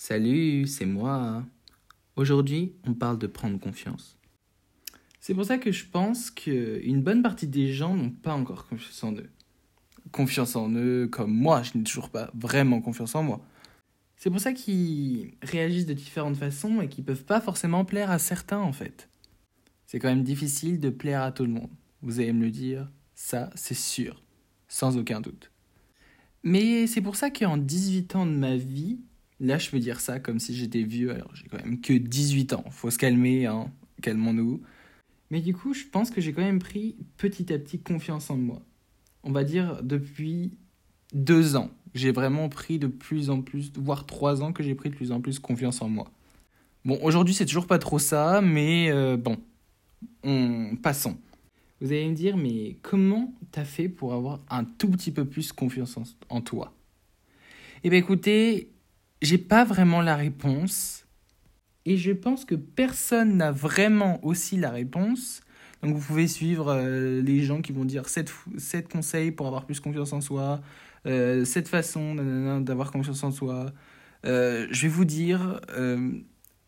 Salut, 0.00 0.68
c'est 0.68 0.86
moi. 0.86 1.44
Aujourd'hui, 2.14 2.72
on 2.86 2.94
parle 2.94 3.18
de 3.18 3.26
prendre 3.26 3.58
confiance. 3.58 4.16
C'est 5.18 5.34
pour 5.34 5.44
ça 5.44 5.58
que 5.58 5.72
je 5.72 5.86
pense 5.86 6.30
qu'une 6.30 7.02
bonne 7.02 7.20
partie 7.20 7.48
des 7.48 7.72
gens 7.72 7.96
n'ont 7.96 8.10
pas 8.10 8.32
encore 8.32 8.68
confiance 8.68 9.02
en 9.02 9.12
eux. 9.14 9.28
Confiance 10.12 10.54
en 10.54 10.70
eux, 10.70 11.08
comme 11.08 11.32
moi, 11.32 11.64
je 11.64 11.76
n'ai 11.76 11.82
toujours 11.82 12.10
pas 12.10 12.30
vraiment 12.32 12.80
confiance 12.80 13.16
en 13.16 13.24
moi. 13.24 13.44
C'est 14.16 14.30
pour 14.30 14.38
ça 14.38 14.52
qu'ils 14.52 15.34
réagissent 15.42 15.86
de 15.86 15.94
différentes 15.94 16.36
façons 16.36 16.80
et 16.80 16.88
qu'ils 16.88 17.04
peuvent 17.04 17.24
pas 17.24 17.40
forcément 17.40 17.84
plaire 17.84 18.12
à 18.12 18.20
certains 18.20 18.60
en 18.60 18.72
fait. 18.72 19.08
C'est 19.86 19.98
quand 19.98 20.08
même 20.08 20.22
difficile 20.22 20.78
de 20.78 20.90
plaire 20.90 21.22
à 21.22 21.32
tout 21.32 21.44
le 21.44 21.50
monde. 21.50 21.70
Vous 22.02 22.20
allez 22.20 22.32
me 22.32 22.44
le 22.44 22.52
dire, 22.52 22.88
ça 23.16 23.50
c'est 23.56 23.74
sûr, 23.74 24.22
sans 24.68 24.96
aucun 24.96 25.20
doute. 25.20 25.50
Mais 26.44 26.86
c'est 26.86 27.02
pour 27.02 27.16
ça 27.16 27.30
qu'en 27.30 27.56
18 27.56 28.14
ans 28.14 28.26
de 28.26 28.30
ma 28.30 28.56
vie, 28.56 29.00
là 29.40 29.58
je 29.58 29.70
peux 29.70 29.78
dire 29.78 30.00
ça 30.00 30.20
comme 30.20 30.38
si 30.38 30.54
j'étais 30.54 30.82
vieux, 30.82 31.12
alors 31.12 31.34
j'ai 31.34 31.46
quand 31.46 31.58
même 31.58 31.80
que 31.80 31.92
18 31.92 32.52
ans, 32.54 32.64
faut 32.70 32.90
se 32.90 32.98
calmer, 32.98 33.46
hein, 33.46 33.70
calmons-nous. 34.02 34.62
Mais 35.30 35.40
du 35.40 35.54
coup, 35.54 35.74
je 35.74 35.84
pense 35.84 36.10
que 36.10 36.20
j'ai 36.20 36.32
quand 36.32 36.42
même 36.42 36.58
pris 36.58 36.96
petit 37.16 37.52
à 37.52 37.58
petit 37.58 37.78
confiance 37.78 38.30
en 38.30 38.36
moi. 38.36 38.62
On 39.22 39.32
va 39.32 39.44
dire 39.44 39.82
depuis 39.82 40.56
deux 41.12 41.56
ans, 41.56 41.70
j'ai 41.94 42.12
vraiment 42.12 42.48
pris 42.48 42.78
de 42.78 42.86
plus 42.86 43.30
en 43.30 43.42
plus, 43.42 43.72
voire 43.76 44.06
trois 44.06 44.42
ans 44.42 44.52
que 44.52 44.62
j'ai 44.62 44.74
pris 44.74 44.90
de 44.90 44.94
plus 44.94 45.12
en 45.12 45.20
plus 45.20 45.38
confiance 45.38 45.82
en 45.82 45.88
moi. 45.88 46.10
Bon, 46.84 46.98
aujourd'hui 47.02 47.34
c'est 47.34 47.46
toujours 47.46 47.66
pas 47.66 47.78
trop 47.78 47.98
ça, 47.98 48.40
mais 48.40 48.90
euh, 48.90 49.16
bon, 49.16 49.36
on 50.22 50.76
passons. 50.82 51.16
Vous 51.80 51.92
allez 51.92 52.08
me 52.08 52.14
dire, 52.14 52.36
mais 52.36 52.76
comment 52.82 53.32
t'as 53.52 53.64
fait 53.64 53.88
pour 53.88 54.12
avoir 54.12 54.40
un 54.50 54.64
tout 54.64 54.90
petit 54.90 55.12
peu 55.12 55.24
plus 55.24 55.52
confiance 55.52 55.96
en, 55.96 56.02
en 56.28 56.40
toi? 56.40 56.72
Eh 57.84 57.90
bien 57.90 57.98
écoutez, 57.98 58.70
j'ai 59.22 59.38
pas 59.38 59.64
vraiment 59.64 60.00
la 60.00 60.16
réponse. 60.16 61.06
Et 61.84 61.96
je 61.96 62.12
pense 62.12 62.44
que 62.44 62.54
personne 62.54 63.36
n'a 63.36 63.50
vraiment 63.50 64.24
aussi 64.24 64.56
la 64.56 64.70
réponse. 64.70 65.40
Donc 65.82 65.94
vous 65.94 66.06
pouvez 66.06 66.28
suivre 66.28 66.68
euh, 66.68 67.22
les 67.22 67.42
gens 67.42 67.62
qui 67.62 67.72
vont 67.72 67.84
dire 67.84 68.08
7, 68.08 68.30
7 68.58 68.88
conseils 68.88 69.30
pour 69.30 69.46
avoir 69.46 69.64
plus 69.64 69.80
confiance 69.80 70.12
en 70.12 70.20
soi, 70.20 70.60
euh, 71.06 71.44
7 71.44 71.68
façons 71.68 72.14
d'avoir 72.60 72.90
confiance 72.90 73.22
en 73.22 73.30
soi. 73.30 73.72
Euh, 74.26 74.66
je 74.70 74.82
vais 74.82 74.88
vous 74.88 75.04
dire, 75.04 75.60
euh, 75.70 76.12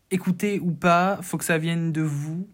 écoutez 0.09 0.59
ou 0.59 0.71
pas, 0.71 1.19
faut 1.21 1.37
que 1.37 1.43
ça 1.43 1.57
vienne 1.57 1.91
de 1.91 2.01
vous, 2.01 2.49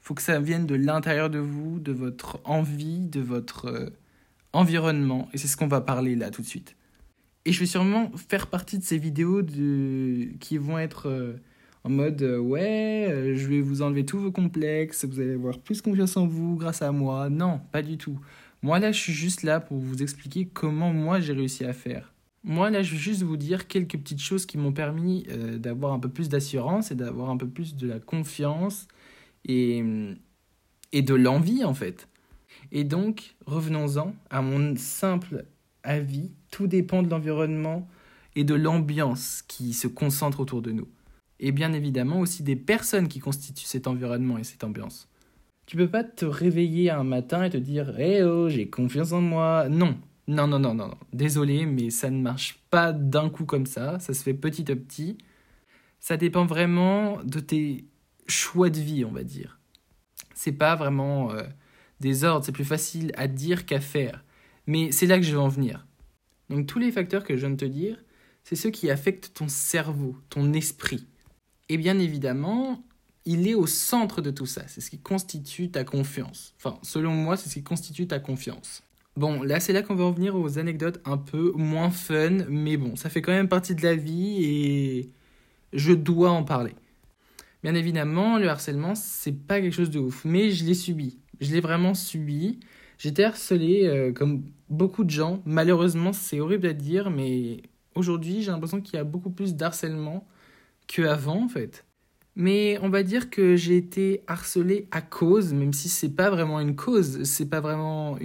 faut 0.00 0.14
que 0.14 0.22
ça 0.22 0.40
vienne 0.40 0.66
de 0.66 0.74
l'intérieur 0.74 1.30
de 1.30 1.38
vous, 1.38 1.78
de 1.78 1.92
votre 1.92 2.40
envie, 2.44 3.06
de 3.06 3.20
votre 3.20 3.92
environnement. 4.52 5.28
Et 5.32 5.38
c'est 5.38 5.48
ce 5.48 5.56
qu'on 5.56 5.68
va 5.68 5.82
parler 5.82 6.16
là 6.16 6.30
tout 6.30 6.42
de 6.42 6.46
suite. 6.46 6.74
Et 7.48 7.52
je 7.52 7.60
vais 7.60 7.66
sûrement 7.66 8.10
faire 8.28 8.48
partie 8.48 8.76
de 8.76 8.84
ces 8.84 8.98
vidéos 8.98 9.40
de... 9.40 10.28
qui 10.38 10.58
vont 10.58 10.78
être 10.78 11.08
euh, 11.08 11.32
en 11.82 11.88
mode 11.88 12.20
euh, 12.20 12.36
ouais, 12.36 13.08
euh, 13.08 13.36
je 13.36 13.48
vais 13.48 13.62
vous 13.62 13.80
enlever 13.80 14.04
tous 14.04 14.18
vos 14.18 14.30
complexes, 14.30 15.06
vous 15.06 15.18
allez 15.18 15.32
avoir 15.32 15.58
plus 15.58 15.80
confiance 15.80 16.18
en 16.18 16.26
vous 16.26 16.56
grâce 16.56 16.82
à 16.82 16.92
moi. 16.92 17.30
Non, 17.30 17.62
pas 17.72 17.80
du 17.80 17.96
tout. 17.96 18.20
Moi 18.60 18.78
là, 18.80 18.92
je 18.92 19.00
suis 19.00 19.14
juste 19.14 19.44
là 19.44 19.60
pour 19.60 19.78
vous 19.78 20.02
expliquer 20.02 20.44
comment 20.44 20.92
moi 20.92 21.20
j'ai 21.20 21.32
réussi 21.32 21.64
à 21.64 21.72
faire. 21.72 22.12
Moi 22.44 22.68
là, 22.68 22.82
je 22.82 22.92
vais 22.92 22.98
juste 22.98 23.22
vous 23.22 23.38
dire 23.38 23.66
quelques 23.66 23.96
petites 23.96 24.20
choses 24.20 24.44
qui 24.44 24.58
m'ont 24.58 24.74
permis 24.74 25.26
d'avoir 25.56 25.94
un 25.94 26.00
peu 26.00 26.10
plus 26.10 26.28
d'assurance 26.28 26.90
et 26.90 26.96
d'avoir 26.96 27.30
un 27.30 27.38
peu 27.38 27.48
plus 27.48 27.76
de 27.76 27.88
la 27.88 27.98
confiance 27.98 28.88
et, 29.46 29.82
et 30.92 31.00
de 31.00 31.14
l'envie 31.14 31.64
en 31.64 31.72
fait. 31.72 32.08
Et 32.72 32.84
donc, 32.84 33.36
revenons-en 33.46 34.14
à 34.28 34.42
mon 34.42 34.76
simple 34.76 35.46
avis, 35.82 36.30
tout 36.50 36.66
dépend 36.66 37.02
de 37.02 37.10
l'environnement 37.10 37.88
et 38.34 38.44
de 38.44 38.54
l'ambiance 38.54 39.42
qui 39.48 39.72
se 39.72 39.88
concentre 39.88 40.40
autour 40.40 40.62
de 40.62 40.72
nous. 40.72 40.88
Et 41.40 41.52
bien 41.52 41.72
évidemment 41.72 42.20
aussi 42.20 42.42
des 42.42 42.56
personnes 42.56 43.08
qui 43.08 43.20
constituent 43.20 43.66
cet 43.66 43.86
environnement 43.86 44.38
et 44.38 44.44
cette 44.44 44.64
ambiance. 44.64 45.08
Tu 45.66 45.76
peux 45.76 45.88
pas 45.88 46.04
te 46.04 46.24
réveiller 46.24 46.90
un 46.90 47.04
matin 47.04 47.44
et 47.44 47.50
te 47.50 47.56
dire 47.56 47.94
Eh 47.98 48.22
oh, 48.22 48.48
j'ai 48.48 48.68
confiance 48.70 49.12
en 49.12 49.20
moi. 49.20 49.68
Non, 49.68 49.98
non, 50.26 50.46
non, 50.46 50.58
non, 50.58 50.74
non. 50.74 50.94
Désolé, 51.12 51.66
mais 51.66 51.90
ça 51.90 52.10
ne 52.10 52.20
marche 52.20 52.60
pas 52.70 52.92
d'un 52.92 53.28
coup 53.28 53.44
comme 53.44 53.66
ça. 53.66 53.98
Ça 53.98 54.14
se 54.14 54.22
fait 54.22 54.34
petit 54.34 54.70
à 54.70 54.76
petit. 54.76 55.18
Ça 56.00 56.16
dépend 56.16 56.46
vraiment 56.46 57.18
de 57.24 57.40
tes 57.40 57.84
choix 58.28 58.70
de 58.70 58.78
vie, 58.78 59.04
on 59.04 59.10
va 59.10 59.24
dire. 59.24 59.58
C'est 60.34 60.52
pas 60.52 60.76
vraiment 60.76 61.32
euh, 61.32 61.42
des 62.00 62.24
ordres, 62.24 62.44
c'est 62.44 62.52
plus 62.52 62.64
facile 62.64 63.12
à 63.16 63.26
dire 63.26 63.66
qu'à 63.66 63.80
faire. 63.80 64.24
Mais 64.66 64.92
c'est 64.92 65.06
là 65.06 65.18
que 65.18 65.24
je 65.24 65.32
veux 65.32 65.40
en 65.40 65.48
venir. 65.48 65.87
Donc 66.50 66.66
tous 66.66 66.78
les 66.78 66.90
facteurs 66.92 67.24
que 67.24 67.34
je 67.36 67.40
viens 67.40 67.50
de 67.50 67.56
te 67.56 67.64
dire, 67.64 68.02
c'est 68.44 68.56
ceux 68.56 68.70
qui 68.70 68.90
affectent 68.90 69.32
ton 69.34 69.48
cerveau, 69.48 70.16
ton 70.30 70.52
esprit. 70.52 71.06
Et 71.68 71.76
bien 71.76 71.98
évidemment, 71.98 72.82
il 73.24 73.46
est 73.46 73.54
au 73.54 73.66
centre 73.66 74.22
de 74.22 74.30
tout 74.30 74.46
ça. 74.46 74.66
C'est 74.68 74.80
ce 74.80 74.90
qui 74.90 74.98
constitue 74.98 75.70
ta 75.70 75.84
confiance. 75.84 76.54
Enfin, 76.56 76.78
selon 76.82 77.12
moi, 77.12 77.36
c'est 77.36 77.50
ce 77.50 77.54
qui 77.54 77.62
constitue 77.62 78.06
ta 78.06 78.18
confiance. 78.18 78.82
Bon, 79.16 79.42
là, 79.42 79.60
c'est 79.60 79.72
là 79.72 79.82
qu'on 79.82 79.96
va 79.96 80.04
en 80.04 80.12
venir 80.12 80.36
aux 80.36 80.58
anecdotes 80.58 81.00
un 81.04 81.18
peu 81.18 81.52
moins 81.56 81.90
fun, 81.90 82.44
mais 82.48 82.76
bon, 82.76 82.96
ça 82.96 83.10
fait 83.10 83.20
quand 83.20 83.32
même 83.32 83.48
partie 83.48 83.74
de 83.74 83.82
la 83.82 83.96
vie 83.96 84.44
et 84.44 85.10
je 85.72 85.92
dois 85.92 86.30
en 86.30 86.44
parler. 86.44 86.74
Bien 87.62 87.74
évidemment, 87.74 88.38
le 88.38 88.48
harcèlement, 88.48 88.94
c'est 88.94 89.32
pas 89.32 89.60
quelque 89.60 89.74
chose 89.74 89.90
de 89.90 89.98
ouf, 89.98 90.24
mais 90.24 90.52
je 90.52 90.64
l'ai 90.64 90.74
subi. 90.74 91.18
Je 91.40 91.52
l'ai 91.52 91.60
vraiment 91.60 91.94
subi. 91.94 92.60
J'étais 92.98 93.24
harcelé 93.24 93.86
euh, 93.86 94.12
comme 94.12 94.44
beaucoup 94.68 95.04
de 95.04 95.10
gens. 95.10 95.42
Malheureusement, 95.46 96.12
c'est 96.12 96.40
horrible 96.40 96.66
à 96.66 96.72
dire, 96.74 97.10
mais 97.10 97.62
aujourd'hui, 97.94 98.42
j'ai 98.42 98.50
l'impression 98.50 98.80
qu'il 98.80 98.96
y 98.96 98.98
a 98.98 99.04
beaucoup 99.04 99.30
plus 99.30 99.54
d'harcèlement 99.54 100.26
qu'avant, 100.88 101.44
en 101.44 101.48
fait. 101.48 101.86
Mais 102.36 102.78
on 102.82 102.88
va 102.90 103.02
dire 103.02 103.30
que 103.30 103.56
j'ai 103.56 103.76
été 103.76 104.22
harcelé 104.28 104.88
à 104.92 105.02
cause, 105.02 105.52
même 105.54 105.72
si 105.72 105.88
c'est 105.88 106.10
pas 106.14 106.30
vraiment 106.30 106.60
une 106.60 106.76
cause, 106.76 107.24
c'est 107.24 107.48
pas 107.50 107.60
vraiment 107.60 108.18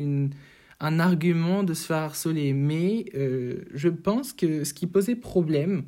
un 0.79 0.99
argument 0.99 1.63
de 1.63 1.73
se 1.73 1.85
faire 1.87 1.97
harceler. 1.97 2.53
Mais 2.53 3.05
euh, 3.15 3.63
je 3.73 3.89
pense 3.89 4.33
que 4.33 4.63
ce 4.63 4.73
qui 4.73 4.87
posait 4.87 5.15
problème, 5.15 5.85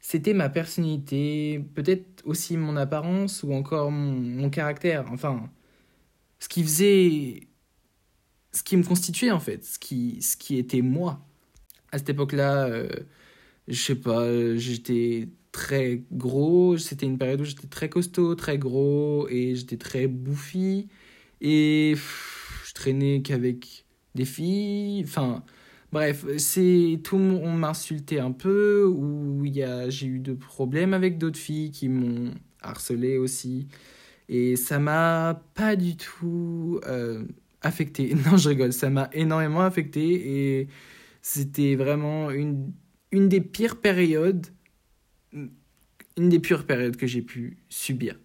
c'était 0.00 0.34
ma 0.34 0.48
personnalité, 0.48 1.64
peut-être 1.74 2.22
aussi 2.24 2.56
mon 2.56 2.76
apparence 2.76 3.42
ou 3.42 3.52
encore 3.54 3.90
mon 3.90 4.50
caractère. 4.50 5.06
Enfin, 5.12 5.50
ce 6.40 6.48
qui 6.48 6.62
faisait. 6.62 7.47
Ce 8.58 8.64
qui 8.64 8.76
me 8.76 8.82
constituait 8.82 9.30
en 9.30 9.38
fait, 9.38 9.64
ce 9.64 9.78
qui, 9.78 10.20
ce 10.20 10.36
qui 10.36 10.58
était 10.58 10.82
moi. 10.82 11.24
À 11.92 11.98
cette 11.98 12.10
époque-là, 12.10 12.66
euh, 12.66 12.88
je 13.68 13.80
sais 13.80 13.94
pas, 13.94 14.56
j'étais 14.56 15.28
très 15.52 16.02
gros. 16.10 16.76
C'était 16.76 17.06
une 17.06 17.18
période 17.18 17.40
où 17.40 17.44
j'étais 17.44 17.68
très 17.68 17.88
costaud, 17.88 18.34
très 18.34 18.58
gros 18.58 19.28
et 19.28 19.54
j'étais 19.54 19.76
très 19.76 20.08
bouffi. 20.08 20.88
Et 21.40 21.94
je 22.66 22.74
traînais 22.74 23.22
qu'avec 23.22 23.84
des 24.16 24.24
filles. 24.24 25.04
Enfin, 25.04 25.44
bref, 25.92 26.24
c'est 26.38 27.00
tout. 27.04 27.16
On 27.16 27.52
m'insultait 27.52 28.18
un 28.18 28.32
peu. 28.32 28.86
Ou 28.86 29.44
j'ai 29.88 30.06
eu 30.08 30.18
de 30.18 30.32
problèmes 30.32 30.94
avec 30.94 31.16
d'autres 31.16 31.38
filles 31.38 31.70
qui 31.70 31.88
m'ont 31.88 32.34
harcelé 32.60 33.18
aussi. 33.18 33.68
Et 34.28 34.56
ça 34.56 34.80
m'a 34.80 35.44
pas 35.54 35.76
du 35.76 35.96
tout 35.96 36.80
euh, 36.88 37.24
affecté. 37.62 38.14
Non, 38.26 38.36
je 38.36 38.48
rigole. 38.48 38.72
Ça 38.72 38.90
m'a 38.90 39.08
énormément 39.12 39.62
affecté 39.62 40.58
et 40.60 40.68
c'était 41.22 41.74
vraiment 41.74 42.30
une, 42.30 42.72
une 43.12 43.28
des 43.28 43.40
pires 43.40 43.80
périodes 43.80 44.46
une 46.18 46.28
des 46.28 46.40
pires 46.40 46.66
périodes 46.66 46.96
que 46.96 47.06
j'ai 47.06 47.22
pu 47.22 47.58
subir. 47.68 48.18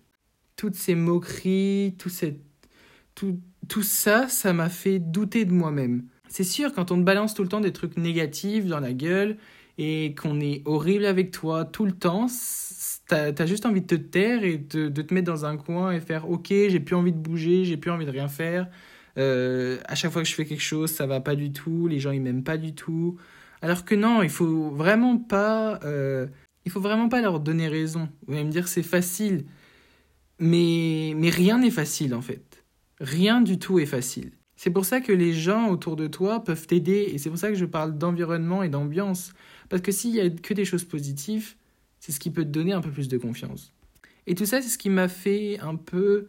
Toutes 0.55 0.75
ces 0.75 0.95
moqueries, 0.95 1.95
tout, 1.97 2.09
cette, 2.09 2.41
tout, 3.15 3.39
tout 3.69 3.83
ça, 3.83 4.27
ça 4.27 4.51
m'a 4.51 4.69
fait 4.69 4.99
douter 4.99 5.45
de 5.45 5.53
moi-même. 5.53 6.03
C'est 6.27 6.43
sûr, 6.43 6.73
quand 6.73 6.91
on 6.91 6.97
te 6.97 7.03
balance 7.03 7.33
tout 7.33 7.43
le 7.43 7.49
temps 7.49 7.61
des 7.61 7.71
trucs 7.71 7.97
négatifs 7.97 8.65
dans 8.65 8.79
la 8.79 8.93
gueule 8.93 9.37
et 9.77 10.15
qu'on 10.15 10.39
est 10.39 10.63
horrible 10.65 11.05
avec 11.05 11.31
toi 11.31 11.65
tout 11.65 11.85
le 11.85 11.91
temps, 11.91 12.27
t'as 13.07 13.31
as 13.37 13.45
juste 13.45 13.65
envie 13.65 13.81
de 13.81 13.87
te 13.87 13.95
taire 13.95 14.43
et 14.43 14.57
de, 14.57 14.89
de, 14.89 15.01
te 15.01 15.13
mettre 15.13 15.31
dans 15.31 15.45
un 15.45 15.57
coin 15.57 15.91
et 15.91 15.99
faire 15.99 16.29
ok, 16.29 16.47
j'ai 16.47 16.79
plus 16.79 16.95
envie 16.95 17.11
de 17.13 17.17
bouger, 17.17 17.65
j'ai 17.65 17.77
plus 17.77 17.91
envie 17.91 18.05
de 18.05 18.11
rien 18.11 18.27
faire. 18.27 18.67
Euh, 19.17 19.79
à 19.85 19.95
chaque 19.95 20.11
fois 20.11 20.23
que 20.23 20.27
je 20.27 20.33
fais 20.33 20.45
quelque 20.45 20.61
chose, 20.61 20.91
ça 20.91 21.05
va 21.05 21.19
pas 21.19 21.35
du 21.35 21.51
tout, 21.51 21.87
les 21.87 21.99
gens 21.99 22.11
ils 22.11 22.21
m'aiment 22.21 22.43
pas 22.43 22.57
du 22.57 22.73
tout. 22.73 23.17
Alors 23.61 23.85
que 23.85 23.95
non, 23.95 24.23
il 24.23 24.29
faut 24.29 24.71
vraiment 24.71 25.17
pas. 25.17 25.79
Euh, 25.83 26.27
il 26.65 26.71
faut 26.71 26.81
vraiment 26.81 27.09
pas 27.09 27.21
leur 27.21 27.39
donner 27.39 27.67
raison. 27.67 28.09
Vous 28.27 28.33
allez 28.33 28.43
me 28.43 28.51
dire 28.51 28.67
c'est 28.67 28.83
facile. 28.83 29.45
Mais, 30.39 31.13
mais 31.15 31.29
rien 31.29 31.59
n'est 31.59 31.71
facile 31.71 32.15
en 32.15 32.21
fait. 32.21 32.63
Rien 32.99 33.41
du 33.41 33.59
tout 33.59 33.79
est 33.79 33.85
facile. 33.85 34.31
C'est 34.55 34.71
pour 34.71 34.85
ça 34.85 35.01
que 35.01 35.11
les 35.11 35.33
gens 35.33 35.69
autour 35.69 35.95
de 35.95 36.07
toi 36.07 36.43
peuvent 36.43 36.67
t'aider 36.67 37.09
et 37.13 37.17
c'est 37.17 37.29
pour 37.29 37.39
ça 37.39 37.49
que 37.49 37.55
je 37.55 37.65
parle 37.65 37.97
d'environnement 37.97 38.63
et 38.63 38.69
d'ambiance. 38.69 39.33
Parce 39.69 39.81
que 39.81 39.91
s'il 39.91 40.11
y 40.11 40.21
a 40.21 40.29
que 40.29 40.53
des 40.53 40.65
choses 40.65 40.83
positives, 40.83 41.55
c'est 41.99 42.11
ce 42.11 42.19
qui 42.19 42.31
peut 42.31 42.43
te 42.43 42.49
donner 42.49 42.73
un 42.73 42.81
peu 42.81 42.91
plus 42.91 43.07
de 43.07 43.17
confiance. 43.17 43.73
Et 44.27 44.35
tout 44.35 44.45
ça, 44.45 44.61
c'est 44.61 44.69
ce 44.69 44.77
qui 44.77 44.89
m'a 44.89 45.07
fait 45.07 45.59
un 45.59 45.75
peu 45.75 46.27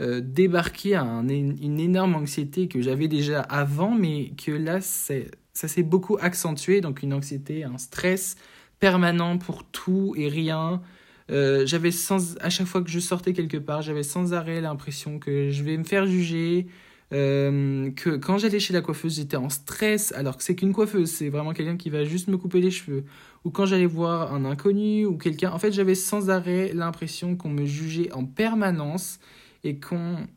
euh, 0.00 0.20
débarquer 0.20 0.94
à 0.94 1.02
un, 1.02 1.28
une 1.28 1.80
énorme 1.80 2.14
anxiété 2.14 2.68
que 2.68 2.80
j'avais 2.80 3.08
déjà 3.08 3.40
avant, 3.40 3.90
mais 3.90 4.32
que 4.42 4.52
là, 4.52 4.80
ça 4.80 5.68
s'est 5.68 5.82
beaucoup 5.82 6.16
accentué. 6.20 6.80
Donc 6.80 7.02
une 7.02 7.12
anxiété, 7.12 7.64
un 7.64 7.78
stress 7.78 8.36
permanent 8.80 9.38
pour 9.38 9.64
tout 9.64 10.14
et 10.16 10.28
rien. 10.28 10.82
Euh, 11.30 11.66
j'avais 11.66 11.90
sans 11.90 12.36
à 12.38 12.48
chaque 12.48 12.66
fois 12.66 12.82
que 12.82 12.90
je 12.90 13.00
sortais 13.00 13.32
quelque 13.32 13.58
part, 13.58 13.82
j'avais 13.82 14.02
sans 14.02 14.32
arrêt 14.32 14.60
l'impression 14.60 15.18
que 15.18 15.50
je 15.50 15.62
vais 15.62 15.76
me 15.76 15.84
faire 15.84 16.06
juger, 16.06 16.68
euh, 17.12 17.90
que 17.90 18.10
quand 18.16 18.38
j'allais 18.38 18.60
chez 18.60 18.72
la 18.72 18.80
coiffeuse, 18.80 19.16
j'étais 19.16 19.36
en 19.36 19.48
stress, 19.48 20.12
alors 20.12 20.36
que 20.36 20.42
c'est 20.42 20.54
qu'une 20.54 20.72
coiffeuse, 20.72 21.10
c'est 21.10 21.28
vraiment 21.28 21.52
quelqu'un 21.52 21.76
qui 21.76 21.90
va 21.90 22.04
juste 22.04 22.28
me 22.28 22.38
couper 22.38 22.60
les 22.60 22.70
cheveux. 22.70 23.04
Ou 23.44 23.50
quand 23.50 23.66
j'allais 23.66 23.86
voir 23.86 24.32
un 24.34 24.44
inconnu 24.44 25.06
ou 25.06 25.16
quelqu'un, 25.16 25.50
en 25.52 25.58
fait, 25.58 25.72
j'avais 25.72 25.94
sans 25.94 26.30
arrêt 26.30 26.72
l'impression 26.74 27.36
qu'on 27.36 27.50
me 27.50 27.66
jugeait 27.66 28.12
en 28.12 28.24
permanence 28.24 29.20
et 29.64 29.78
qu'on 29.78 30.28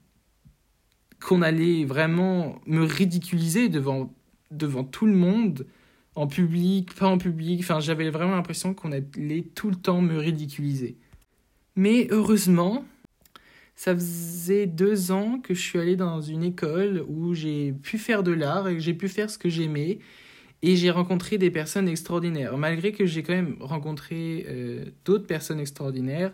allait 1.42 1.86
vraiment 1.86 2.60
me 2.66 2.84
ridiculiser 2.84 3.70
devant 3.70 4.14
devant 4.52 4.84
tout 4.84 5.06
le 5.06 5.14
monde 5.14 5.66
en 6.16 6.28
public, 6.28 6.94
pas 6.94 7.08
en 7.08 7.18
public. 7.18 7.62
Enfin, 7.62 7.80
j'avais 7.80 8.10
vraiment 8.10 8.36
l'impression 8.36 8.74
qu'on 8.74 8.92
allait 8.92 9.46
tout 9.56 9.70
le 9.70 9.76
temps 9.76 10.02
me 10.02 10.18
ridiculiser. 10.18 10.98
Mais 11.76 12.08
heureusement, 12.12 12.86
ça 13.76 13.96
faisait 13.96 14.68
deux 14.68 15.12
ans 15.12 15.40
que 15.40 15.54
je 15.54 15.62
suis 15.62 15.80
allé 15.80 15.96
dans 15.96 16.22
une 16.22 16.44
école 16.44 17.04
où 17.08 17.34
j'ai 17.34 17.72
pu 17.72 17.98
faire 17.98 18.24
de 18.24 18.32
l'art 18.32 18.68
et 18.68 18.80
j'ai 18.80 18.94
pu 18.94 19.08
faire 19.08 19.30
ce 19.30 19.38
que 19.38 19.50
j'aimais. 19.50 20.00
Et 20.64 20.76
j'ai 20.76 20.92
rencontré 20.92 21.40
des 21.40 21.50
personnes 21.50 21.88
extraordinaires. 21.88 22.56
Malgré 22.56 22.92
que 22.92 23.08
j'ai 23.08 23.24
quand 23.24 23.34
même 23.34 23.56
rencontré 23.60 24.46
euh, 24.48 24.86
d'autres 25.06 25.26
personnes 25.26 25.60
extraordinaires, 25.60 26.34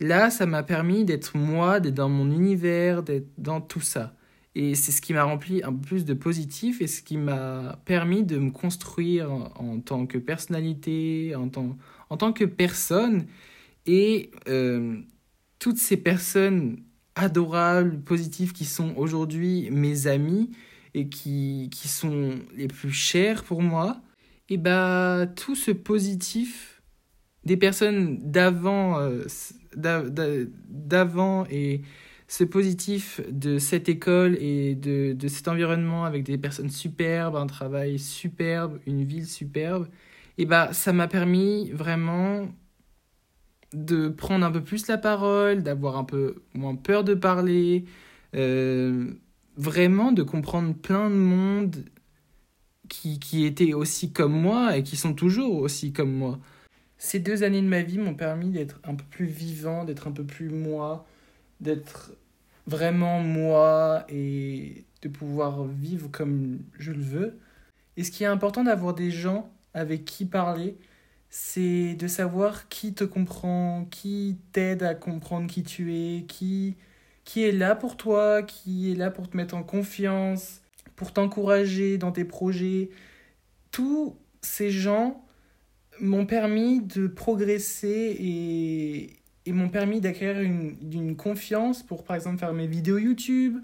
là, 0.00 0.30
ça 0.30 0.46
m'a 0.46 0.62
permis 0.62 1.04
d'être 1.04 1.36
moi, 1.36 1.80
d'être 1.80 1.94
dans 1.94 2.08
mon 2.08 2.30
univers, 2.30 3.02
d'être 3.02 3.28
dans 3.38 3.60
tout 3.60 3.80
ça. 3.80 4.14
Et 4.54 4.74
c'est 4.74 4.92
ce 4.92 5.02
qui 5.02 5.12
m'a 5.12 5.24
rempli 5.24 5.62
un 5.62 5.72
peu 5.72 5.80
plus 5.80 6.04
de 6.06 6.14
positif 6.14 6.80
et 6.80 6.86
ce 6.86 7.02
qui 7.02 7.18
m'a 7.18 7.78
permis 7.84 8.22
de 8.22 8.38
me 8.38 8.50
construire 8.50 9.30
en, 9.30 9.80
tant 9.80 10.06
que 10.06 10.16
personnalité, 10.16 11.34
en 11.36 11.48
tant, 11.48 11.76
en 12.08 12.16
tant 12.16 12.32
que 12.32 12.44
personne. 12.44 13.26
Et 13.84 14.30
euh, 14.48 14.96
toutes 15.58 15.76
ces 15.76 15.98
personnes 15.98 16.78
adorables, 17.16 18.00
positives, 18.00 18.52
qui 18.52 18.64
sont 18.64 18.94
aujourd'hui 18.96 19.68
mes 19.70 20.06
amis 20.06 20.50
et 20.94 21.08
qui, 21.08 21.68
qui 21.70 21.88
sont 21.88 22.36
les 22.56 22.68
plus 22.68 22.92
chers 22.92 23.44
pour 23.44 23.62
moi, 23.62 24.00
et 24.48 24.56
bah 24.56 25.26
tout 25.34 25.54
ce 25.54 25.70
positif 25.70 26.82
des 27.44 27.56
personnes 27.56 28.18
d'avant 28.30 28.98
euh, 28.98 29.24
d'avant 29.76 31.46
et 31.50 31.82
ce 32.28 32.44
positif 32.44 33.20
de 33.30 33.58
cette 33.58 33.88
école 33.88 34.36
et 34.40 34.74
de, 34.74 35.12
de 35.12 35.28
cet 35.28 35.48
environnement 35.48 36.04
avec 36.04 36.24
des 36.24 36.38
personnes 36.38 36.70
superbes, 36.70 37.36
un 37.36 37.46
travail 37.46 37.98
superbe, 37.98 38.80
une 38.86 39.04
ville 39.04 39.26
superbe, 39.26 39.86
et 40.38 40.46
bah 40.46 40.72
ça 40.72 40.92
m'a 40.92 41.08
permis 41.08 41.70
vraiment 41.70 42.48
de 43.72 44.08
prendre 44.08 44.44
un 44.44 44.50
peu 44.50 44.62
plus 44.62 44.86
la 44.88 44.98
parole, 44.98 45.62
d'avoir 45.62 45.96
un 45.96 46.04
peu 46.04 46.36
moins 46.54 46.74
peur 46.74 47.04
de 47.04 47.14
parler, 47.14 47.84
euh, 48.34 49.12
vraiment 49.56 50.12
de 50.12 50.22
comprendre 50.22 50.74
plein 50.74 51.10
de 51.10 51.14
monde 51.14 51.84
qui, 52.88 53.18
qui 53.18 53.44
étaient 53.44 53.74
aussi 53.74 54.12
comme 54.12 54.32
moi 54.32 54.76
et 54.76 54.82
qui 54.82 54.96
sont 54.96 55.14
toujours 55.14 55.56
aussi 55.56 55.92
comme 55.92 56.12
moi. 56.12 56.38
Ces 56.98 57.18
deux 57.20 57.42
années 57.42 57.62
de 57.62 57.66
ma 57.66 57.82
vie 57.82 57.98
m'ont 57.98 58.14
permis 58.14 58.50
d'être 58.50 58.80
un 58.84 58.94
peu 58.94 59.04
plus 59.10 59.26
vivant, 59.26 59.84
d'être 59.84 60.08
un 60.08 60.12
peu 60.12 60.24
plus 60.24 60.48
moi, 60.48 61.06
d'être 61.60 62.12
vraiment 62.66 63.20
moi 63.20 64.04
et 64.08 64.84
de 65.02 65.08
pouvoir 65.08 65.64
vivre 65.64 66.08
comme 66.10 66.60
je 66.78 66.92
le 66.92 67.02
veux. 67.02 67.38
Et 67.96 68.04
ce 68.04 68.10
qui 68.10 68.24
est 68.24 68.26
important 68.26 68.64
d'avoir 68.64 68.94
des 68.94 69.10
gens 69.10 69.50
avec 69.74 70.04
qui 70.04 70.24
parler, 70.24 70.76
c'est 71.30 71.94
de 71.94 72.08
savoir 72.08 72.68
qui 72.68 72.94
te 72.94 73.04
comprend, 73.04 73.86
qui 73.90 74.38
t'aide 74.52 74.82
à 74.82 74.94
comprendre 74.94 75.48
qui 75.48 75.62
tu 75.62 75.94
es, 75.94 76.24
qui, 76.26 76.76
qui 77.24 77.44
est 77.44 77.52
là 77.52 77.74
pour 77.76 77.96
toi, 77.96 78.42
qui 78.42 78.92
est 78.92 78.94
là 78.94 79.10
pour 79.10 79.28
te 79.28 79.36
mettre 79.36 79.54
en 79.54 79.62
confiance, 79.62 80.62
pour 80.96 81.12
t'encourager 81.12 81.98
dans 81.98 82.12
tes 82.12 82.24
projets. 82.24 82.90
Tous 83.70 84.16
ces 84.40 84.70
gens 84.70 85.25
m'ont 86.00 86.26
permis 86.26 86.80
de 86.80 87.06
progresser 87.06 88.16
et, 88.18 89.16
et 89.46 89.52
m'ont 89.52 89.68
permis 89.68 90.00
d'acquérir 90.00 90.42
une, 90.42 91.16
confiance 91.16 91.82
pour, 91.82 92.04
par 92.04 92.16
exemple, 92.16 92.38
faire 92.38 92.52
mes 92.52 92.66
vidéos 92.66 92.98
YouTube 92.98 93.58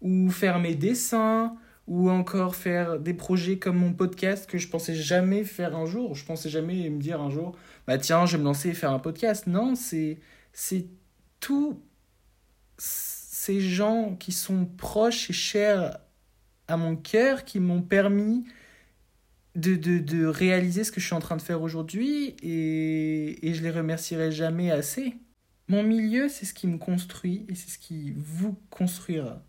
ou 0.00 0.30
faire 0.30 0.58
mes 0.58 0.74
dessins 0.74 1.56
ou 1.86 2.10
encore 2.10 2.56
faire 2.56 2.98
des 2.98 3.14
projets 3.14 3.58
comme 3.58 3.76
mon 3.76 3.92
podcast 3.92 4.48
que 4.50 4.58
je 4.58 4.68
pensais 4.68 4.94
jamais 4.94 5.44
faire 5.44 5.76
un 5.76 5.86
jour. 5.86 6.14
Je 6.14 6.24
pensais 6.24 6.48
jamais 6.48 6.90
me 6.90 6.98
dire 6.98 7.20
un 7.20 7.30
jour, 7.30 7.56
bah 7.86 7.98
tiens, 7.98 8.26
je 8.26 8.36
vais 8.36 8.42
me 8.42 8.44
lancer 8.44 8.70
et 8.70 8.74
faire 8.74 8.90
un 8.90 8.98
podcast. 8.98 9.46
Non, 9.46 9.74
c'est 9.74 10.18
c'est 10.52 10.86
tous 11.38 11.80
ces 12.78 13.60
gens 13.60 14.16
qui 14.18 14.32
sont 14.32 14.64
proches 14.64 15.30
et 15.30 15.34
chers 15.34 15.98
à 16.66 16.76
mon 16.76 16.96
cœur 16.96 17.44
qui 17.44 17.60
m'ont 17.60 17.82
permis 17.82 18.44
de, 19.56 19.74
de, 19.74 19.98
de, 19.98 20.26
réaliser 20.26 20.84
ce 20.84 20.92
que 20.92 21.00
je 21.00 21.06
suis 21.06 21.14
en 21.14 21.20
train 21.20 21.36
de 21.36 21.42
faire 21.42 21.62
aujourd'hui 21.62 22.36
et, 22.42 23.48
et 23.48 23.54
je 23.54 23.62
les 23.62 23.70
remercierai 23.70 24.30
jamais 24.30 24.70
assez. 24.70 25.16
Mon 25.68 25.82
milieu, 25.82 26.28
c'est 26.28 26.44
ce 26.44 26.54
qui 26.54 26.66
me 26.66 26.78
construit 26.78 27.44
et 27.48 27.54
c'est 27.54 27.70
ce 27.70 27.78
qui 27.78 28.12
vous 28.16 28.56
construira. 28.70 29.42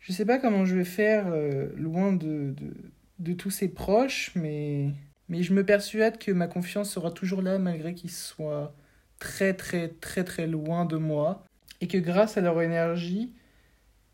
Je 0.00 0.12
sais 0.12 0.24
pas 0.24 0.38
comment 0.38 0.64
je 0.64 0.76
vais 0.76 0.84
faire 0.84 1.26
euh, 1.28 1.70
loin 1.76 2.12
de, 2.12 2.54
de, 2.56 2.74
de, 3.18 3.32
tous 3.32 3.50
ces 3.50 3.68
proches, 3.68 4.30
mais, 4.34 4.90
mais 5.28 5.42
je 5.42 5.52
me 5.52 5.64
persuade 5.64 6.18
que 6.18 6.30
ma 6.30 6.46
confiance 6.46 6.90
sera 6.90 7.10
toujours 7.10 7.42
là 7.42 7.58
malgré 7.58 7.94
qu'ils 7.94 8.12
soient 8.12 8.74
très 9.18 9.54
très 9.54 9.88
très 9.88 10.22
très 10.22 10.46
loin 10.46 10.84
de 10.84 10.96
moi 10.96 11.44
et 11.80 11.88
que 11.88 11.98
grâce 11.98 12.36
à 12.36 12.40
leur 12.40 12.62
énergie 12.62 13.32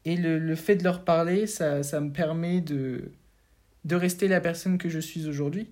et 0.06 0.16
le, 0.16 0.38
le 0.38 0.54
fait 0.54 0.76
de 0.76 0.84
leur 0.84 1.04
parler, 1.04 1.46
ça, 1.46 1.82
ça 1.82 2.00
me 2.00 2.10
permet 2.10 2.60
de, 2.60 3.10
de 3.84 3.96
rester 3.96 4.28
la 4.28 4.40
personne 4.40 4.78
que 4.78 4.88
je 4.88 4.98
suis 4.98 5.26
aujourd'hui. 5.26 5.70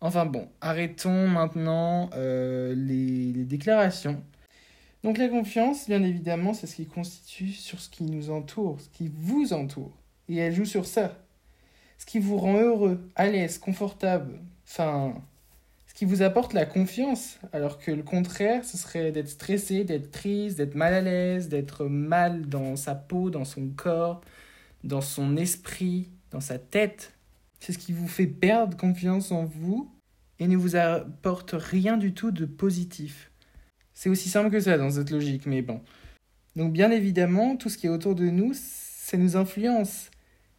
Enfin 0.00 0.26
bon, 0.26 0.48
arrêtons 0.60 1.28
maintenant 1.28 2.10
euh, 2.14 2.74
les, 2.74 3.32
les 3.32 3.44
déclarations. 3.44 4.22
Donc 5.02 5.18
la 5.18 5.28
confiance, 5.28 5.86
bien 5.86 6.02
évidemment, 6.02 6.54
c'est 6.54 6.66
ce 6.66 6.76
qui 6.76 6.86
constitue 6.86 7.48
sur 7.48 7.80
ce 7.80 7.88
qui 7.88 8.04
nous 8.04 8.30
entoure, 8.30 8.80
ce 8.80 8.88
qui 8.88 9.10
vous 9.14 9.52
entoure. 9.52 9.96
Et 10.28 10.36
elle 10.36 10.54
joue 10.54 10.64
sur 10.64 10.86
ça. 10.86 11.16
Ce 11.98 12.06
qui 12.06 12.18
vous 12.18 12.36
rend 12.36 12.58
heureux, 12.58 13.00
à 13.16 13.26
l'aise, 13.26 13.58
confortable. 13.58 14.38
Enfin, 14.68 15.14
ce 15.86 15.94
qui 15.94 16.04
vous 16.04 16.22
apporte 16.22 16.52
la 16.52 16.66
confiance. 16.66 17.38
Alors 17.52 17.78
que 17.78 17.90
le 17.90 18.02
contraire, 18.02 18.64
ce 18.64 18.76
serait 18.76 19.10
d'être 19.12 19.28
stressé, 19.28 19.84
d'être 19.84 20.10
triste, 20.10 20.56
d'être 20.56 20.74
mal 20.74 20.94
à 20.94 21.00
l'aise, 21.00 21.48
d'être 21.48 21.86
mal 21.86 22.48
dans 22.48 22.76
sa 22.76 22.94
peau, 22.94 23.30
dans 23.30 23.44
son 23.44 23.68
corps, 23.68 24.20
dans 24.84 25.00
son 25.00 25.36
esprit, 25.36 26.08
dans 26.30 26.40
sa 26.40 26.58
tête. 26.58 27.14
C'est 27.60 27.72
ce 27.72 27.78
qui 27.78 27.92
vous 27.92 28.08
fait 28.08 28.26
perdre 28.26 28.76
confiance 28.76 29.32
en 29.32 29.44
vous 29.44 29.90
et 30.38 30.46
ne 30.46 30.56
vous 30.56 30.76
apporte 30.76 31.54
rien 31.56 31.96
du 31.96 32.14
tout 32.14 32.30
de 32.30 32.44
positif. 32.44 33.30
C'est 33.94 34.08
aussi 34.08 34.28
simple 34.28 34.50
que 34.50 34.60
ça 34.60 34.78
dans 34.78 34.90
cette 34.90 35.10
logique, 35.10 35.46
mais 35.46 35.62
bon. 35.62 35.80
Donc 36.56 36.72
bien 36.72 36.90
évidemment, 36.90 37.56
tout 37.56 37.68
ce 37.68 37.76
qui 37.76 37.86
est 37.86 37.90
autour 37.90 38.14
de 38.14 38.26
nous, 38.26 38.52
ça 38.54 39.16
nous 39.16 39.36
influence. 39.36 40.10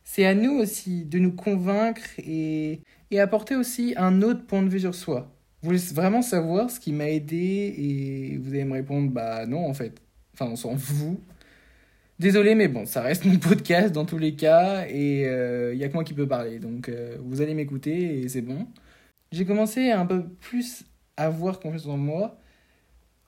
C'est 0.04 0.26
à 0.26 0.34
nous 0.34 0.54
aussi 0.54 1.06
de 1.06 1.20
nous 1.20 1.32
convaincre 1.32 2.02
et, 2.18 2.82
et 3.12 3.20
apporter 3.20 3.56
aussi 3.56 3.94
un 3.96 4.22
autre 4.22 4.46
point 4.46 4.64
de 4.64 4.70
vue 4.70 4.80
sur 4.80 4.96
soi. 4.96 5.32
Vous 5.62 5.70
voulez 5.70 5.82
vraiment 5.94 6.22
savoir 6.22 6.70
ce 6.72 6.80
qui 6.80 6.94
m'a 6.94 7.10
aidé 7.10 7.74
et 7.78 8.38
vous 8.38 8.50
allez 8.50 8.66
me 8.66 8.74
répondre 8.74 9.12
bah 9.12 9.46
non 9.46 9.68
en 9.68 9.74
fait. 9.74 10.02
Enfin 10.34 10.48
on 10.52 10.56
s'en. 10.56 10.76
Désolé 12.20 12.54
mais 12.54 12.68
bon, 12.68 12.86
ça 12.86 13.02
reste 13.02 13.24
mon 13.26 13.38
podcast 13.38 13.94
dans 13.94 14.06
tous 14.06 14.18
les 14.18 14.36
cas 14.36 14.86
et 14.88 15.22
il 15.22 15.26
euh, 15.26 15.76
n'y 15.76 15.84
a 15.84 15.88
que 15.88 15.94
moi 15.94 16.04
qui 16.04 16.14
peux 16.14 16.28
parler. 16.28 16.60
Donc 16.60 16.90
euh, 16.90 17.18
vous 17.22 17.42
allez 17.42 17.54
m'écouter 17.54 18.20
et 18.20 18.28
c'est 18.28 18.42
bon. 18.42 18.68
J'ai 19.32 19.46
commencé 19.46 19.92
un 19.92 20.06
peu 20.06 20.24
plus 20.28 20.84
à 21.16 21.26
avoir 21.26 21.60
confiance 21.60 21.88
en 21.88 21.98
moi 21.98 22.38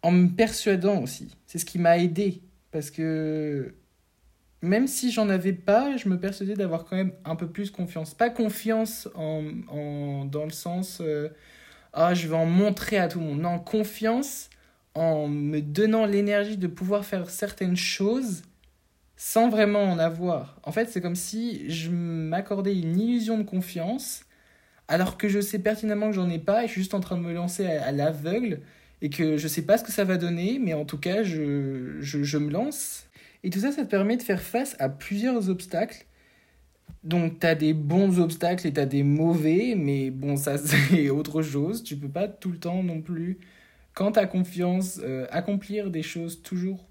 en 0.03 0.11
me 0.11 0.27
persuadant 0.27 1.01
aussi. 1.01 1.37
C'est 1.45 1.57
ce 1.57 1.65
qui 1.65 1.79
m'a 1.79 1.97
aidé. 1.97 2.41
Parce 2.71 2.91
que 2.91 3.73
même 4.61 4.87
si 4.87 5.11
j'en 5.11 5.29
avais 5.29 5.53
pas, 5.53 5.95
je 5.97 6.09
me 6.09 6.19
persuadais 6.19 6.55
d'avoir 6.55 6.85
quand 6.85 6.95
même 6.97 7.13
un 7.23 7.35
peu 7.37 7.47
plus 7.47 7.71
confiance. 7.71 8.13
Pas 8.13 8.29
confiance 8.29 9.07
en, 9.15 9.43
en 9.69 10.25
dans 10.25 10.45
le 10.45 10.51
sens 10.51 10.99
euh, 11.01 11.29
ah 11.93 12.13
je 12.13 12.27
vais 12.27 12.35
en 12.35 12.45
montrer 12.45 12.97
à 12.97 13.07
tout 13.07 13.19
le 13.19 13.25
monde. 13.25 13.41
Non, 13.41 13.59
confiance 13.59 14.49
en 14.95 15.27
me 15.29 15.61
donnant 15.61 16.05
l'énergie 16.05 16.57
de 16.57 16.67
pouvoir 16.67 17.05
faire 17.05 17.29
certaines 17.29 17.77
choses 17.77 18.43
sans 19.23 19.49
vraiment 19.49 19.83
en 19.83 19.99
avoir. 19.99 20.59
En 20.63 20.71
fait, 20.71 20.89
c'est 20.89 20.99
comme 20.99 21.15
si 21.15 21.69
je 21.69 21.91
m'accordais 21.91 22.75
une 22.75 22.99
illusion 22.99 23.37
de 23.37 23.43
confiance 23.43 24.25
alors 24.87 25.15
que 25.15 25.29
je 25.29 25.39
sais 25.39 25.59
pertinemment 25.59 26.07
que 26.07 26.15
j'en 26.15 26.27
ai 26.27 26.39
pas 26.39 26.63
et 26.63 26.67
je 26.67 26.71
suis 26.71 26.81
juste 26.81 26.95
en 26.95 27.01
train 27.01 27.17
de 27.17 27.21
me 27.21 27.31
lancer 27.31 27.67
à 27.67 27.91
l'aveugle 27.91 28.61
et 29.03 29.11
que 29.11 29.37
je 29.37 29.47
sais 29.47 29.61
pas 29.61 29.77
ce 29.77 29.83
que 29.83 29.91
ça 29.91 30.05
va 30.05 30.17
donner, 30.17 30.57
mais 30.57 30.73
en 30.73 30.85
tout 30.85 30.97
cas, 30.97 31.21
je, 31.21 31.97
je, 32.01 32.37
me 32.39 32.49
lance. 32.49 33.05
Et 33.43 33.51
tout 33.51 33.59
ça, 33.59 33.71
ça 33.71 33.83
te 33.83 33.89
permet 33.91 34.17
de 34.17 34.23
faire 34.23 34.41
face 34.41 34.75
à 34.79 34.89
plusieurs 34.89 35.49
obstacles 35.49 36.03
Donc, 37.03 37.39
tu 37.39 37.45
as 37.45 37.53
des 37.53 37.73
bons 37.75 38.19
obstacles 38.19 38.65
et 38.65 38.73
tu 38.73 38.79
as 38.79 38.87
des 38.87 39.03
mauvais, 39.03 39.75
mais 39.77 40.09
bon, 40.09 40.35
ça, 40.35 40.57
c'est 40.57 41.11
autre 41.11 41.43
chose. 41.43 41.83
Tu 41.83 41.95
peux 41.95 42.09
pas 42.09 42.27
tout 42.27 42.49
le 42.49 42.57
temps 42.57 42.81
non 42.81 43.01
plus, 43.01 43.37
quand 43.93 44.13
tu 44.13 44.19
as 44.19 44.25
confiance, 44.25 44.99
euh, 45.03 45.27
accomplir 45.29 45.91
des 45.91 46.01
choses 46.01 46.41
toujours 46.41 46.87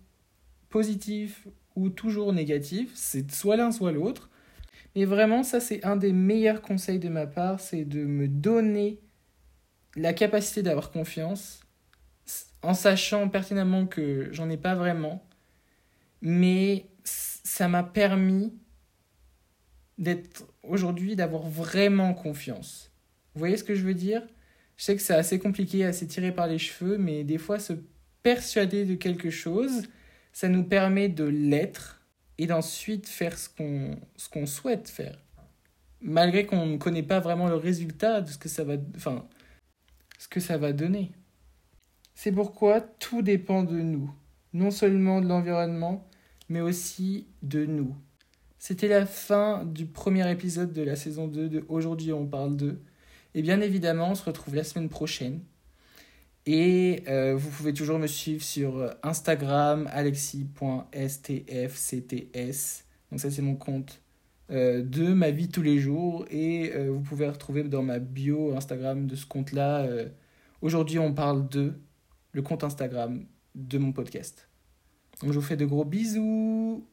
positives 0.69 1.35
ou 1.77 1.91
toujours 1.91 2.33
négatives. 2.33 2.91
C'est 2.95 3.31
soit 3.31 3.57
l'un, 3.57 3.73
soit 3.73 3.93
l'autre. 3.93 4.31
Mais 4.97 5.05
vraiment, 5.05 5.43
ça, 5.43 5.61
c'est 5.61 5.85
un 5.85 5.97
des 5.97 6.13
meilleurs 6.13 6.63
conseils 6.63 6.99
de 6.99 7.09
ma 7.09 7.27
part, 7.27 7.61
c'est 7.61 7.85
de 7.85 8.05
me 8.05 8.29
donner 8.29 9.01
la 9.97 10.13
capacité 10.13 10.63
d'avoir 10.63 10.91
confiance 10.91 11.61
en 12.63 12.75
sachant 12.75 13.29
pertinemment 13.29 13.87
que 13.87 14.29
j'en 14.33 14.51
ai 14.51 14.57
pas 14.57 14.75
vraiment. 14.75 15.25
Mais 16.23 16.87
ça 17.05 17.69
m'a 17.69 17.83
permis 17.83 18.53
d'être 19.99 20.47
aujourd'hui, 20.63 21.17
d'avoir 21.17 21.47
vraiment 21.47 22.15
confiance. 22.15 22.91
Vous 23.35 23.39
voyez 23.39 23.57
ce 23.57 23.65
que 23.65 23.75
je 23.75 23.85
veux 23.85 23.95
dire? 23.95 24.23
Je 24.77 24.85
sais 24.85 24.97
que 24.97 25.03
c'est 25.03 25.15
assez 25.15 25.39
compliqué, 25.39 25.85
assez 25.85 26.07
tiré 26.07 26.33
par 26.33 26.47
les 26.47 26.59
cheveux, 26.59 26.99
mais 26.99 27.23
des 27.23 27.39
fois 27.39 27.59
se 27.59 27.75
persuader 28.23 28.85
de 28.85 28.95
quelque 28.95 29.31
chose, 29.31 29.83
ça 30.33 30.49
nous 30.49 30.65
permet 30.65 31.09
de 31.09 31.25
l'être 31.25 32.03
et 32.39 32.47
d'ensuite 32.47 33.07
faire 33.07 33.39
ce 33.39 33.49
qu'on 33.49 34.47
souhaite 34.47 34.89
faire. 34.89 35.19
Malgré 36.01 36.47
qu'on 36.47 36.67
ne 36.67 36.79
connaît 36.79 37.03
pas 37.03 37.21
vraiment 37.21 37.49
le 37.49 37.57
résultat 37.57 38.23
de 38.23 38.31
ce 38.31 38.39
que 38.39 38.49
ça 38.49 38.65
va 38.65 38.77
ce 40.19 40.29
que 40.29 40.41
ça 40.41 40.59
va 40.59 40.73
donner. 40.73 41.13
C'est 42.15 42.33
pourquoi 42.33 42.81
tout 42.81 43.23
dépend 43.23 43.63
de 43.63 43.81
nous, 43.81 44.13
non 44.53 44.71
seulement 44.71 45.21
de 45.21 45.27
l'environnement, 45.27 46.07
mais 46.51 46.61
aussi 46.61 47.27
de 47.43 47.65
nous. 47.65 47.97
C'était 48.59 48.89
la 48.89 49.07
fin 49.07 49.65
du 49.65 49.87
premier 49.87 50.31
épisode 50.31 50.75
de 50.75 50.83
la 50.83 50.97
saison 50.97 51.29
2 51.29 51.49
de 51.49 51.65
Aujourd'hui 51.69 52.13
on 52.13 52.27
parle 52.27 52.57
de. 52.57 52.79
Et 53.35 53.41
bien 53.41 53.63
évidemment, 53.63 54.11
on 54.11 54.15
se 54.15 54.25
retrouve 54.25 54.55
la 54.55 54.65
semaine 54.65 54.91
prochaine. 54.91 55.41
Et 56.47 57.03
euh, 57.09 57.35
vous 57.37 57.51
pouvez 57.51 57.75
toujours 57.75 57.99
me 57.99 58.07
suivre 58.07 58.43
sur 58.43 58.95
Instagram, 59.03 59.89
alexis.stfcts. 59.93 62.85
Donc 63.11 63.21
ça 63.21 63.31
c'est 63.31 63.43
mon 63.43 63.57
compte 63.57 64.01
euh, 64.51 64.83
de 64.83 65.13
ma 65.13 65.31
vie 65.31 65.49
tous 65.49 65.63
les 65.63 65.79
jours. 65.79 66.25
Et 66.31 66.73
euh, 66.75 66.91
vous 66.91 67.01
pouvez 67.01 67.29
retrouver 67.29 67.63
dans 67.65 67.83
ma 67.83 67.99
bio 67.99 68.55
Instagram 68.57 69.07
de 69.07 69.17
ce 69.17 69.27
compte-là. 69.27 69.87
Aujourd'hui 70.63 70.99
on 70.99 71.13
parle 71.13 71.47
de 71.49 71.75
le 72.33 72.43
compte 72.43 72.65
Instagram 72.65 73.27
de 73.55 73.79
mon 73.79 73.93
podcast. 73.93 74.49
Donc 75.21 75.33
je 75.33 75.39
vous 75.39 75.45
fais 75.45 75.57
de 75.57 75.67
gros 75.67 75.85
bisous. 75.85 76.87